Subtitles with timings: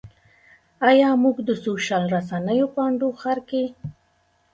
[0.89, 3.63] ایا موږ د سوشل رسنیو په انډوخر کې.